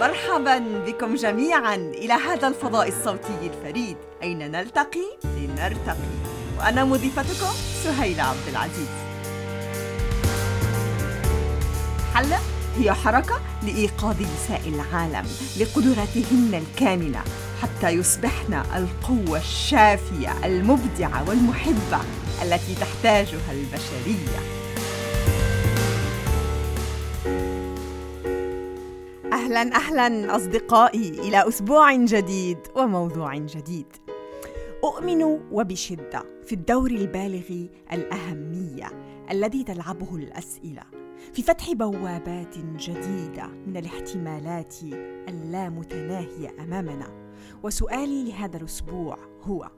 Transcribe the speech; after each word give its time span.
مرحبا 0.00 0.58
بكم 0.58 1.14
جميعا 1.14 1.74
إلى 1.74 2.12
هذا 2.12 2.48
الفضاء 2.48 2.88
الصوتي 2.88 3.38
الفريد. 3.42 3.96
أين 4.22 4.50
نلتقي؟ 4.50 5.04
لنرتقي. 5.24 6.10
وأنا 6.58 6.84
مضيفتكم 6.84 7.52
سهيلة 7.84 8.22
عبد 8.22 8.48
العزيز. 8.48 8.88
حلة 12.14 12.38
هي 12.78 12.92
حركة 12.92 13.40
لإيقاظ 13.62 14.16
نساء 14.20 14.62
العالم 14.66 15.26
لقدراتهن 15.60 16.62
الكامنة 16.62 17.20
حتى 17.62 17.88
يصبحن 17.88 18.62
القوة 18.76 19.38
الشافية 19.38 20.44
المبدعة 20.44 21.28
والمحبة 21.28 22.00
التي 22.42 22.74
تحتاجها 22.80 23.52
البشرية. 23.52 24.59
أهلا 29.50 29.76
أهلا 29.76 30.36
أصدقائي 30.36 31.08
إلى 31.08 31.48
أسبوع 31.48 31.96
جديد 31.96 32.58
وموضوع 32.76 33.36
جديد. 33.36 33.86
أؤمن 34.84 35.22
وبشدة 35.52 36.24
في 36.44 36.52
الدور 36.52 36.90
البالغ 36.90 37.66
الأهمية 37.92 38.86
الذي 39.30 39.64
تلعبه 39.64 40.16
الأسئلة 40.16 40.82
في 41.32 41.42
فتح 41.42 41.72
بوابات 41.72 42.58
جديدة 42.58 43.46
من 43.66 43.76
الاحتمالات 43.76 44.76
اللامتناهية 45.28 46.50
أمامنا. 46.60 47.32
وسؤالي 47.62 48.24
لهذا 48.24 48.56
الأسبوع 48.56 49.18
هو 49.42 49.70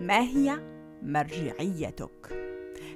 ما 0.00 0.20
هي 0.20 0.60
مرجعيتك؟ 1.02 2.48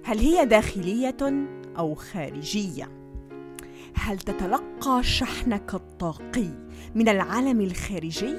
هل 0.05 0.19
هي 0.19 0.45
داخلية 0.45 1.47
أو 1.79 1.95
خارجية؟ 1.95 3.03
هل 3.95 4.19
تتلقى 4.19 5.03
شحنك 5.03 5.82
الطاقي 6.03 6.49
من 6.95 7.09
العالم 7.09 7.61
الخارجي 7.61 8.35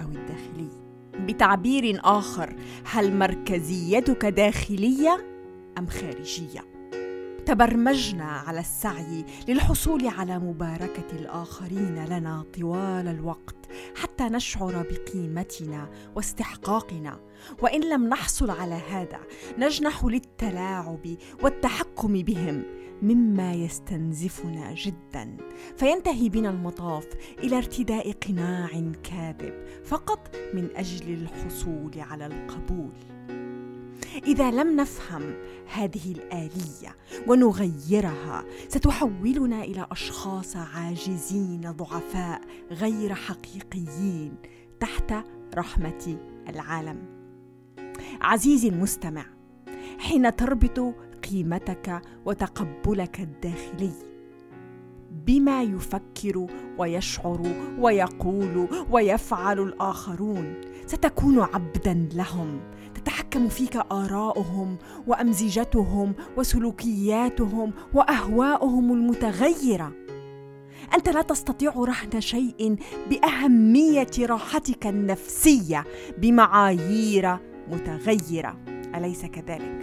أو 0.00 0.08
الداخلي. 0.08 0.68
بتعبير 1.26 2.00
آخر 2.04 2.56
هل 2.84 3.16
مركزيتك 3.16 4.26
داخلية 4.26 5.26
أم 5.78 5.86
خارجية؟ 5.86 6.71
تبرمجنا 7.52 8.24
على 8.24 8.60
السعي 8.60 9.24
للحصول 9.48 10.06
على 10.06 10.38
مباركة 10.38 11.12
الآخرين 11.12 12.04
لنا 12.04 12.44
طوال 12.54 13.08
الوقت 13.08 13.56
حتى 13.96 14.24
نشعر 14.24 14.86
بقيمتنا 14.90 15.88
واستحقاقنا. 16.16 17.20
وإن 17.62 17.80
لم 17.80 18.08
نحصل 18.08 18.50
على 18.50 18.74
هذا 18.74 19.20
نجنح 19.58 20.04
للتلاعب 20.04 21.16
والتحكم 21.42 22.22
بهم 22.22 22.62
مما 23.02 23.54
يستنزفنا 23.54 24.74
جدا. 24.74 25.36
فينتهي 25.76 26.28
بنا 26.28 26.50
المطاف 26.50 27.06
إلى 27.38 27.56
ارتداء 27.56 28.12
قناع 28.12 28.68
كاذب 29.02 29.54
فقط 29.84 30.36
من 30.54 30.68
أجل 30.76 31.14
الحصول 31.14 31.92
على 31.96 32.26
القبول. 32.26 32.92
إذا 34.26 34.50
لم 34.50 34.76
نفهم 34.76 35.34
هذه 35.74 36.12
الآلية 36.12 36.96
ونغيرها 37.28 38.44
ستحولنا 38.68 39.64
إلى 39.64 39.86
أشخاص 39.90 40.56
عاجزين 40.56 41.60
ضعفاء 41.60 42.40
غير 42.70 43.14
حقيقيين 43.14 44.34
تحت 44.80 45.14
رحمة 45.54 46.16
العالم. 46.48 46.98
عزيزي 48.20 48.68
المستمع 48.68 49.24
حين 49.98 50.36
تربط 50.36 50.94
قيمتك 51.30 52.02
وتقبلك 52.26 53.20
الداخلي 53.20 53.92
بما 55.26 55.62
يفكر 55.62 56.46
ويشعر 56.78 57.40
ويقول 57.78 58.68
ويفعل 58.90 59.60
الآخرون 59.60 60.54
ستكون 60.86 61.40
عبدا 61.40 62.08
لهم 62.14 62.60
تتحكم 63.04 63.48
فيك 63.48 63.76
آراؤهم 63.76 64.78
وأمزجتهم 65.06 66.14
وسلوكياتهم 66.36 67.72
وأهواؤهم 67.94 68.92
المتغيرة. 68.92 69.92
أنت 70.94 71.08
لا 71.08 71.22
تستطيع 71.22 71.72
رهن 71.76 72.20
شيء 72.20 72.76
بأهمية 73.10 74.10
راحتك 74.20 74.86
النفسية 74.86 75.84
بمعايير 76.18 77.38
متغيرة. 77.72 78.56
أليس 78.94 79.26
كذلك؟ 79.26 79.78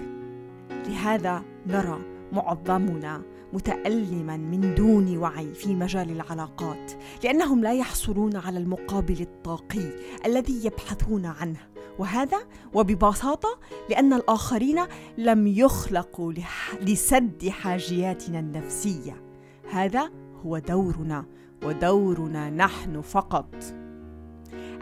لهذا 0.88 1.44
نرى 1.68 2.19
معظمنا 2.32 3.22
متألما 3.54 4.38
من 4.38 4.76
دون 4.76 5.18
وعي 5.18 5.54
في 5.54 5.76
مجال 5.76 6.12
العلاقات 6.12 6.92
لأنهم 7.24 7.62
لا 7.64 7.74
يحصلون 7.74 8.36
على 8.36 8.60
المقابل 8.60 9.22
الطاقي 9.22 9.90
الذي 10.26 10.66
يبحثون 10.66 11.26
عنه. 11.26 11.60
وهذا 12.00 12.38
وببساطة 12.74 13.60
لأن 13.90 14.14
الآخرين 14.14 14.80
لم 15.18 15.48
يخلقوا 15.48 16.34
لسد 16.82 17.50
حاجياتنا 17.50 18.40
النفسية. 18.40 19.24
هذا 19.72 20.12
هو 20.46 20.58
دورنا 20.58 21.26
ودورنا 21.64 22.50
نحن 22.50 23.02
فقط. 23.02 23.79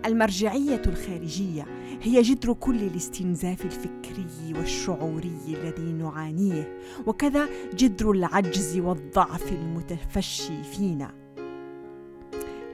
المرجعية 0.05 0.81
الخارجية 0.87 1.65
هي 2.01 2.21
جذر 2.21 2.53
كل 2.53 2.75
الاستنزاف 2.75 3.65
الفكري 3.65 4.53
والشعوري 4.59 5.39
الذي 5.47 5.93
نعانيه 5.93 6.77
وكذا 7.07 7.47
جذر 7.73 8.11
العجز 8.11 8.77
والضعف 8.77 9.51
المتفشي 9.51 10.63
فينا 10.63 11.27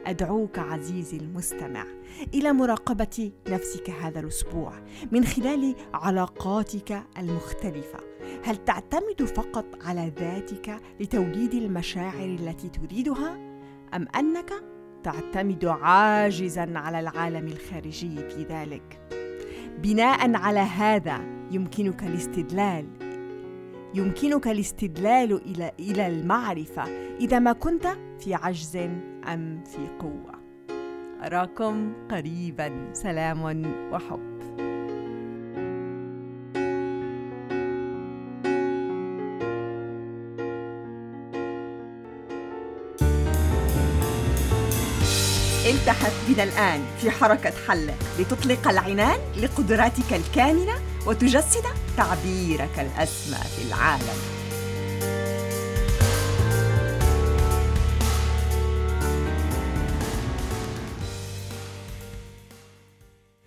أدعوك 0.06 0.59
عزيزي 0.59 1.17
المستمع 1.17 1.85
إلى 2.33 2.53
مراقبة 2.53 3.31
نفسك 3.50 3.89
هذا 3.89 4.19
الأسبوع 4.19 4.73
من 5.12 5.25
خلال 5.25 5.75
علاقاتك 5.94 7.03
المختلفة. 7.17 8.00
هل 8.44 8.57
تعتمد 8.66 9.23
فقط 9.25 9.66
على 9.81 10.12
ذاتك 10.19 10.81
لتوليد 11.00 11.53
المشاعر 11.53 12.25
التي 12.25 12.69
تريدها؟ 12.69 13.38
أم 13.94 14.07
أنك 14.16 14.72
تعتمد 15.03 15.65
عاجزا 15.65 16.73
على 16.75 16.99
العالم 16.99 17.47
الخارجي 17.47 18.15
في 18.15 18.43
ذلك. 18.49 18.99
بناء 19.83 20.35
على 20.35 20.59
هذا 20.59 21.19
يمكنك 21.51 22.03
الاستدلال. 22.03 22.85
يمكنك 23.95 24.47
الاستدلال 24.47 25.33
إلى 25.33 25.71
إلى 25.79 26.07
المعرفة 26.07 26.83
إذا 27.19 27.39
ما 27.39 27.53
كنت 27.53 27.87
في 28.19 28.33
عجز 28.33 28.75
أم 29.33 29.63
في 29.63 29.87
قوة. 29.99 30.43
أراكم 31.25 31.93
قريبا. 32.11 32.93
سلام 32.93 33.43
وحب. 33.91 34.72
التحف 45.66 46.13
بنا 46.29 46.44
الآن 46.44 46.85
في 47.01 47.12
حركة 47.12 47.53
حلق 47.68 47.96
لتطلق 48.19 48.68
العنان 48.68 49.19
لقدراتك 49.38 50.13
الكامنة 50.13 50.74
وتجسد 51.06 51.63
تعبيرك 51.97 52.79
الأسمى 52.79 53.38
في 53.38 53.68
العالم. 53.68 54.42